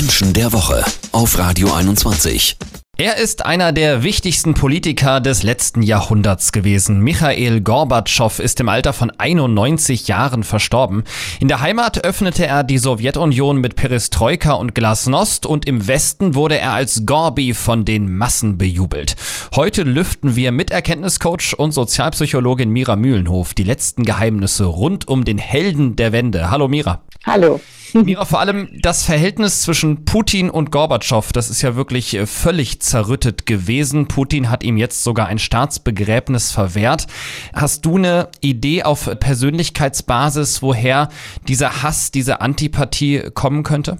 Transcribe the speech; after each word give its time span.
Menschen 0.00 0.32
der 0.32 0.54
Woche 0.54 0.82
auf 1.12 1.36
Radio 1.36 1.74
21. 1.74 2.56
Er 2.96 3.18
ist 3.18 3.44
einer 3.44 3.70
der 3.70 4.02
wichtigsten 4.02 4.54
Politiker 4.54 5.20
des 5.20 5.42
letzten 5.42 5.82
Jahrhunderts 5.82 6.52
gewesen. 6.52 7.00
Michael 7.00 7.60
Gorbatschow 7.60 8.38
ist 8.38 8.60
im 8.60 8.70
Alter 8.70 8.94
von 8.94 9.10
91 9.10 10.08
Jahren 10.08 10.42
verstorben. 10.42 11.04
In 11.38 11.48
der 11.48 11.60
Heimat 11.60 12.02
öffnete 12.02 12.46
er 12.46 12.64
die 12.64 12.78
Sowjetunion 12.78 13.58
mit 13.58 13.76
Perestroika 13.76 14.54
und 14.54 14.74
Glasnost 14.74 15.44
und 15.44 15.66
im 15.66 15.86
Westen 15.86 16.34
wurde 16.34 16.58
er 16.58 16.72
als 16.72 17.04
Gorbi 17.04 17.52
von 17.52 17.84
den 17.84 18.16
Massen 18.16 18.56
bejubelt. 18.56 19.16
Heute 19.54 19.82
lüften 19.82 20.34
wir 20.34 20.50
mit 20.50 20.70
Erkenntniscoach 20.70 21.58
und 21.58 21.72
Sozialpsychologin 21.72 22.70
Mira 22.70 22.96
Mühlenhof 22.96 23.52
die 23.52 23.64
letzten 23.64 24.04
Geheimnisse 24.04 24.64
rund 24.64 25.08
um 25.08 25.26
den 25.26 25.36
Helden 25.36 25.94
der 25.94 26.12
Wende. 26.12 26.50
Hallo 26.50 26.68
Mira. 26.68 27.02
Hallo. 27.26 27.60
Mira, 27.94 28.24
vor 28.24 28.40
allem 28.40 28.68
das 28.80 29.02
Verhältnis 29.04 29.62
zwischen 29.62 30.04
Putin 30.04 30.50
und 30.50 30.70
Gorbatschow, 30.70 31.32
das 31.32 31.50
ist 31.50 31.62
ja 31.62 31.76
wirklich 31.76 32.14
äh, 32.14 32.26
völlig 32.26 32.80
zerrüttet 32.80 33.46
gewesen. 33.46 34.06
Putin 34.06 34.50
hat 34.50 34.62
ihm 34.62 34.76
jetzt 34.76 35.02
sogar 35.02 35.26
ein 35.26 35.38
Staatsbegräbnis 35.38 36.52
verwehrt. 36.52 37.06
Hast 37.52 37.84
du 37.86 37.96
eine 37.96 38.28
Idee 38.40 38.82
auf 38.82 39.10
Persönlichkeitsbasis, 39.18 40.62
woher 40.62 41.08
dieser 41.48 41.82
Hass, 41.82 42.10
diese 42.10 42.40
Antipathie 42.40 43.30
kommen 43.34 43.62
könnte? 43.62 43.98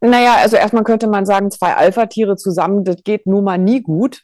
Naja, 0.00 0.36
also 0.36 0.56
erstmal 0.56 0.84
könnte 0.84 1.08
man 1.08 1.26
sagen, 1.26 1.50
zwei 1.50 1.74
Alpha-Tiere 1.74 2.36
zusammen, 2.36 2.84
das 2.84 3.02
geht 3.02 3.26
nun 3.26 3.44
mal 3.44 3.58
nie 3.58 3.82
gut. 3.82 4.22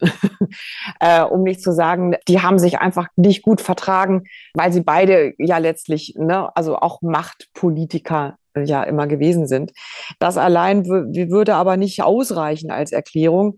äh, 1.01 1.21
um 1.23 1.43
nicht 1.43 1.61
zu 1.61 1.73
sagen, 1.73 2.15
die 2.27 2.41
haben 2.41 2.59
sich 2.59 2.79
einfach 2.79 3.07
nicht 3.15 3.43
gut 3.43 3.59
vertragen, 3.59 4.23
weil 4.53 4.71
sie 4.71 4.81
beide 4.81 5.33
ja 5.37 5.57
letztlich, 5.57 6.15
ne, 6.17 6.55
also 6.55 6.77
auch 6.77 7.01
Machtpolitiker 7.01 8.37
ja 8.55 8.83
immer 8.83 9.07
gewesen 9.07 9.47
sind. 9.47 9.73
Das 10.19 10.37
allein 10.37 10.85
würde 10.85 11.55
aber 11.55 11.75
nicht 11.75 12.01
ausreichen 12.03 12.71
als 12.71 12.93
Erklärung, 12.93 13.55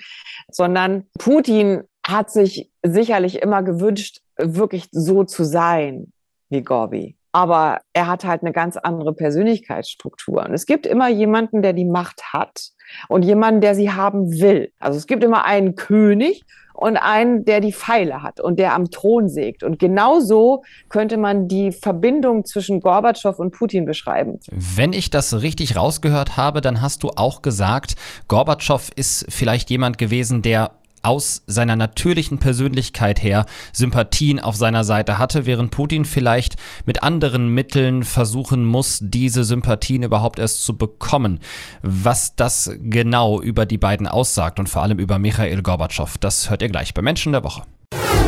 sondern 0.50 1.04
Putin 1.20 1.84
hat 2.06 2.32
sich 2.32 2.72
sicherlich 2.84 3.42
immer 3.42 3.62
gewünscht, 3.62 4.22
wirklich 4.38 4.88
so 4.92 5.24
zu 5.24 5.44
sein 5.44 6.14
wie 6.50 6.64
Gorbi. 6.64 7.18
Aber 7.38 7.82
er 7.94 8.08
hat 8.08 8.26
halt 8.26 8.42
eine 8.42 8.52
ganz 8.52 8.78
andere 8.78 9.14
Persönlichkeitsstruktur. 9.14 10.44
Und 10.44 10.56
es 10.56 10.66
gibt 10.66 10.88
immer 10.88 11.08
jemanden, 11.08 11.62
der 11.62 11.74
die 11.74 11.86
Macht 11.86 12.34
hat 12.34 12.72
und 13.10 13.22
jemanden, 13.24 13.62
der 13.62 13.76
sie 13.76 13.92
haben 13.92 14.32
will. 14.42 14.72
Also 14.80 14.98
es 14.98 15.06
gibt 15.06 15.24
immer 15.24 15.46
einen 15.46 15.76
König 15.76 16.42
und 16.74 16.98
einen, 16.98 17.46
der 17.46 17.62
die 17.62 17.74
Pfeile 17.74 18.24
hat 18.24 18.40
und 18.40 18.58
der 18.58 18.74
am 18.74 18.90
Thron 18.90 19.30
sägt. 19.30 19.62
Und 19.62 19.78
genau 19.78 20.20
so 20.20 20.64
könnte 20.90 21.18
man 21.18 21.48
die 21.48 21.72
Verbindung 21.72 22.44
zwischen 22.44 22.80
Gorbatschow 22.80 23.38
und 23.38 23.52
Putin 23.52 23.86
beschreiben. 23.86 24.40
Wenn 24.50 24.92
ich 24.92 25.12
das 25.12 25.40
richtig 25.44 25.76
rausgehört 25.76 26.38
habe, 26.38 26.62
dann 26.62 26.82
hast 26.82 27.04
du 27.04 27.12
auch 27.18 27.44
gesagt, 27.44 27.98
Gorbatschow 28.28 28.90
ist 28.96 29.28
vielleicht 29.30 29.70
jemand 29.70 30.00
gewesen, 30.00 30.42
der 30.42 30.72
aus 31.04 31.44
seiner 31.48 31.76
natürlichen 31.76 32.38
Persönlichkeit 32.38 33.22
her 33.22 33.46
Sympathien 33.74 34.40
auf 34.40 34.56
seiner 34.56 34.84
Seite 34.84 35.18
hatte, 35.18 35.46
während 35.46 35.72
Putin 35.72 36.06
vielleicht 36.06 36.56
mit 36.86 37.04
anderen 37.04 37.50
Mitteln 37.50 38.04
versuchen 38.04 38.66
muss, 38.66 39.00
diese 39.02 39.44
Sympathien 39.44 40.04
überhaupt 40.04 40.40
erst 40.40 40.64
zu 40.64 40.78
bekommen. 40.78 41.40
Was 41.82 42.36
das 42.36 42.72
genau 42.80 43.42
über 43.42 43.66
die 43.66 43.78
beiden 43.78 44.08
aussagt 44.08 44.60
und 44.60 44.70
vor 44.70 44.82
allem 44.82 45.00
über 45.00 45.20
Michael 45.20 45.62
Gorbatschow, 45.62 46.18
das 46.18 46.50
hört 46.50 46.62
ihr 46.62 46.70
gleich 46.70 46.94
bei 46.94 47.02
Menschen 47.02 47.32
der 47.32 47.44
Woche. 47.44 47.64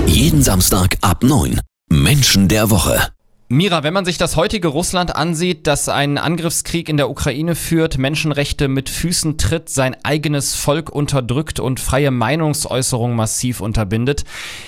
Jeden 0.06 0.42
Samstag 0.42 0.98
ab 1.02 1.24
9. 1.24 1.60
Menschen 1.90 2.48
der 2.48 2.70
Woche. 2.70 3.10
Mira, 3.52 3.82
wenn 3.82 3.96
man 3.96 4.06
sich 4.06 4.20
das 4.20 4.36
heutige 4.36 4.68
Russland 4.68 5.16
ansieht, 5.16 5.66
das 5.66 5.90
einen 5.90 6.20
Angriffskrieg 6.20 6.88
in 6.88 6.98
der 6.98 7.10
Ukraine 7.10 7.56
führt, 7.56 7.98
Menschenrechte 7.98 8.68
mit 8.68 8.90
Füßen 8.90 9.40
tritt, 9.40 9.70
sein 9.70 9.98
eigenes 10.04 10.54
Volk 10.54 10.92
unterdrückt 10.92 11.60
und 11.60 11.80
freie 11.80 12.12
Meinungsäußerung 12.12 13.16
massiv 13.16 13.60
unterbindet, 13.60 14.24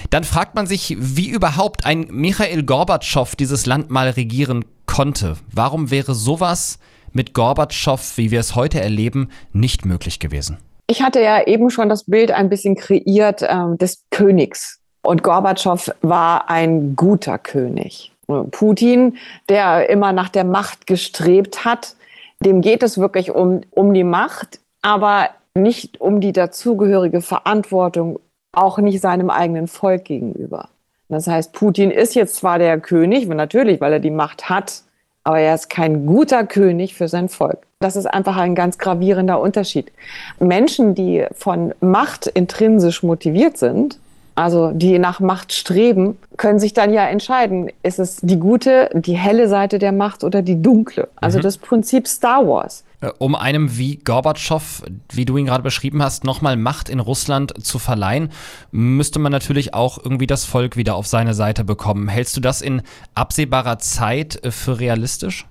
dann 0.10 0.24
fragt 0.24 0.56
man 0.56 0.66
sich, 0.66 0.98
wie 0.98 1.30
überhaupt 1.30 1.86
ein 1.86 2.08
Michael 2.10 2.64
Gorbatschow 2.64 3.36
dieses 3.36 3.68
Land 3.68 3.92
mal 3.92 4.10
regieren 4.10 4.66
konnte. 4.88 5.38
Warum 5.54 5.92
wäre 5.92 6.16
sowas 6.16 6.80
mit 7.14 7.36
Gorbatschow, 7.36 8.18
wie 8.18 8.32
wir 8.32 8.40
es 8.40 8.56
heute 8.56 8.82
erleben, 8.82 9.30
nicht 9.54 9.86
möglich 9.86 10.18
gewesen? 10.18 10.58
Ich 10.88 11.04
hatte 11.04 11.22
ja 11.22 11.46
eben 11.46 11.70
schon 11.70 11.88
das 11.88 12.06
Bild 12.06 12.32
ein 12.32 12.50
bisschen 12.50 12.76
kreiert 12.76 13.44
äh, 13.44 13.78
des 13.78 14.06
Königs. 14.10 14.80
Und 15.04 15.22
Gorbatschow 15.22 15.92
war 16.02 16.50
ein 16.50 16.96
guter 16.96 17.38
König. 17.38 18.11
Putin, 18.52 19.18
der 19.50 19.90
immer 19.90 20.12
nach 20.14 20.30
der 20.30 20.44
Macht 20.44 20.88
gestrebt 20.88 21.66
hat, 21.66 21.96
dem 22.40 22.62
geht 22.62 22.84
es 22.84 22.98
wirklich 22.98 23.32
um, 23.32 23.62
um 23.72 23.94
die 23.94 24.04
Macht, 24.04 24.60
aber 24.82 25.30
nicht 25.54 26.02
um 26.02 26.22
die 26.22 26.32
dazugehörige 26.32 27.22
Verantwortung, 27.22 28.20
auch 28.54 28.78
nicht 28.78 29.02
seinem 29.02 29.30
eigenen 29.30 29.68
Volk 29.68 30.06
gegenüber. 30.06 30.70
Das 31.10 31.28
heißt, 31.28 31.52
Putin 31.54 31.92
ist 31.92 32.16
jetzt 32.16 32.36
zwar 32.36 32.58
der 32.58 32.80
König, 32.80 33.28
natürlich, 33.28 33.82
weil 33.82 33.94
er 33.94 34.00
die 34.00 34.12
Macht 34.12 34.50
hat, 34.50 34.84
aber 35.24 35.40
er 35.40 35.54
ist 35.54 35.70
kein 35.70 36.06
guter 36.06 36.46
König 36.46 36.96
für 36.96 37.08
sein 37.08 37.30
Volk. 37.30 37.60
Das 37.80 37.96
ist 37.96 38.06
einfach 38.06 38.38
ein 38.38 38.56
ganz 38.56 38.78
gravierender 38.78 39.40
Unterschied. 39.40 39.92
Menschen, 40.40 40.96
die 40.96 41.26
von 41.34 41.74
Macht 41.82 42.28
intrinsisch 42.28 43.04
motiviert 43.04 43.58
sind, 43.58 44.00
also 44.42 44.72
die 44.72 45.00
nach 45.00 45.20
Macht 45.20 45.54
streben, 45.54 46.18
können 46.38 46.60
sich 46.60 46.74
dann 46.74 46.94
ja 46.94 47.06
entscheiden, 47.06 47.70
ist 47.84 48.00
es 48.00 48.18
die 48.18 48.38
gute, 48.38 48.90
die 48.94 49.18
helle 49.18 49.48
Seite 49.48 49.80
der 49.80 49.92
Macht 49.92 50.24
oder 50.24 50.42
die 50.42 50.62
dunkle. 50.62 51.10
Also 51.16 51.38
mhm. 51.38 51.44
das 51.44 51.58
Prinzip 51.58 52.08
Star 52.08 52.48
Wars. 52.48 52.84
Äh, 53.02 53.12
um 53.18 53.36
einem 53.36 53.78
wie 53.78 53.98
Gorbatschow, 53.98 54.84
wie 55.12 55.26
du 55.26 55.38
ihn 55.38 55.46
gerade 55.46 55.64
beschrieben 55.64 56.02
hast, 56.02 56.24
nochmal 56.24 56.58
Macht 56.58 56.90
in 56.90 57.00
Russland 57.00 57.64
zu 57.64 57.80
verleihen, 57.80 58.32
müsste 58.72 59.20
man 59.20 59.32
natürlich 59.32 59.74
auch 59.74 59.98
irgendwie 60.04 60.28
das 60.28 60.46
Volk 60.46 60.78
wieder 60.78 60.96
auf 60.96 61.08
seine 61.08 61.34
Seite 61.34 61.64
bekommen. 61.64 62.08
Hältst 62.08 62.36
du 62.38 62.42
das 62.42 62.62
in 62.62 62.82
absehbarer 63.16 63.80
Zeit 63.80 64.44
äh, 64.44 64.52
für 64.52 64.80
realistisch? 64.80 65.46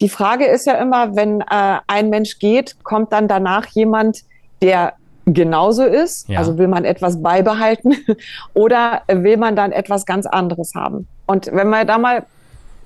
Die 0.00 0.10
Frage 0.10 0.44
ist 0.44 0.66
ja 0.66 0.74
immer, 0.74 1.16
wenn 1.16 1.40
äh, 1.40 1.78
ein 1.86 2.10
Mensch 2.10 2.38
geht, 2.38 2.76
kommt 2.82 3.12
dann 3.12 3.28
danach 3.28 3.66
jemand, 3.68 4.24
der 4.60 4.94
genauso 5.26 5.84
ist? 5.84 6.28
Ja. 6.28 6.38
Also 6.38 6.56
will 6.56 6.68
man 6.68 6.84
etwas 6.84 7.22
beibehalten 7.22 7.96
oder 8.54 9.02
will 9.08 9.36
man 9.36 9.56
dann 9.56 9.72
etwas 9.72 10.06
ganz 10.06 10.24
anderes 10.26 10.74
haben? 10.74 11.06
Und 11.26 11.50
wenn 11.52 11.68
wir 11.68 11.84
da 11.84 11.98
mal 11.98 12.24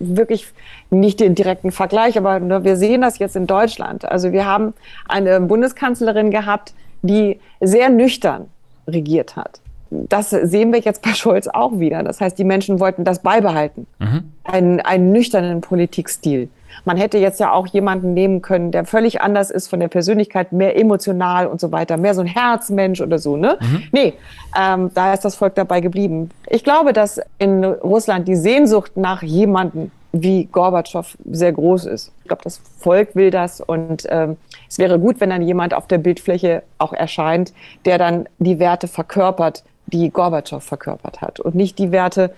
wirklich 0.00 0.46
nicht 0.88 1.20
den 1.20 1.34
direkten 1.34 1.70
Vergleich, 1.70 2.16
aber 2.16 2.40
nur 2.40 2.64
wir 2.64 2.76
sehen 2.76 3.02
das 3.02 3.18
jetzt 3.18 3.36
in 3.36 3.46
Deutschland. 3.46 4.04
Also 4.06 4.32
wir 4.32 4.46
haben 4.46 4.72
eine 5.06 5.40
Bundeskanzlerin 5.40 6.30
gehabt, 6.30 6.72
die 7.02 7.38
sehr 7.60 7.90
nüchtern 7.90 8.48
regiert 8.88 9.36
hat. 9.36 9.60
Das 9.90 10.30
sehen 10.30 10.72
wir 10.72 10.80
jetzt 10.80 11.02
bei 11.02 11.12
Scholz 11.12 11.48
auch 11.48 11.78
wieder. 11.78 12.02
Das 12.02 12.20
heißt, 12.20 12.38
die 12.38 12.44
Menschen 12.44 12.80
wollten 12.80 13.04
das 13.04 13.20
beibehalten. 13.20 13.86
Mhm. 13.98 14.32
Einen, 14.44 14.80
einen 14.80 15.12
nüchternen 15.12 15.60
Politikstil. 15.60 16.48
Man 16.84 16.96
hätte 16.96 17.18
jetzt 17.18 17.40
ja 17.40 17.52
auch 17.52 17.66
jemanden 17.66 18.14
nehmen 18.14 18.42
können, 18.42 18.70
der 18.70 18.84
völlig 18.84 19.20
anders 19.20 19.50
ist 19.50 19.68
von 19.68 19.80
der 19.80 19.88
Persönlichkeit, 19.88 20.52
mehr 20.52 20.78
emotional 20.78 21.46
und 21.46 21.60
so 21.60 21.72
weiter, 21.72 21.96
mehr 21.96 22.14
so 22.14 22.20
ein 22.20 22.26
Herzmensch 22.26 23.00
oder 23.00 23.18
so, 23.18 23.36
ne? 23.36 23.58
Mhm. 23.60 23.82
Nee, 23.92 24.14
ähm, 24.58 24.90
da 24.94 25.12
ist 25.12 25.24
das 25.24 25.36
Volk 25.36 25.54
dabei 25.54 25.80
geblieben. 25.80 26.30
Ich 26.48 26.64
glaube, 26.64 26.92
dass 26.92 27.20
in 27.38 27.64
Russland 27.64 28.28
die 28.28 28.36
Sehnsucht 28.36 28.96
nach 28.96 29.22
jemandem 29.22 29.90
wie 30.12 30.46
Gorbatschow 30.46 31.16
sehr 31.30 31.52
groß 31.52 31.86
ist. 31.86 32.12
Ich 32.22 32.28
glaube, 32.28 32.42
das 32.42 32.60
Volk 32.78 33.14
will 33.14 33.30
das 33.30 33.60
und 33.60 34.06
ähm, 34.08 34.36
es 34.68 34.78
wäre 34.78 34.98
gut, 34.98 35.20
wenn 35.20 35.30
dann 35.30 35.42
jemand 35.42 35.74
auf 35.74 35.86
der 35.86 35.98
Bildfläche 35.98 36.62
auch 36.78 36.92
erscheint, 36.92 37.52
der 37.84 37.98
dann 37.98 38.28
die 38.38 38.58
Werte 38.58 38.88
verkörpert, 38.88 39.62
die 39.86 40.10
Gorbatschow 40.10 40.62
verkörpert 40.62 41.20
hat 41.20 41.40
und 41.40 41.54
nicht 41.54 41.78
die 41.78 41.92
Werte, 41.92 42.32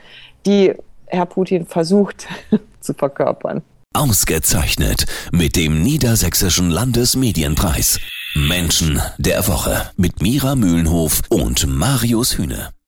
die 0.47 0.75
Herr 1.07 1.27
Putin 1.27 1.67
versucht 1.67 2.27
zu 2.81 2.95
verkörpern. 2.95 3.63
Ausgezeichnet 3.93 5.07
mit 5.33 5.57
dem 5.57 5.83
Niedersächsischen 5.83 6.71
Landesmedienpreis. 6.71 7.99
Menschen 8.35 9.01
der 9.19 9.47
Woche 9.47 9.91
mit 9.97 10.23
Mira 10.23 10.57
Mühlenhof 10.57 11.21
und 11.29 11.67
Marius 11.67 12.39
Hühne. 12.39 12.73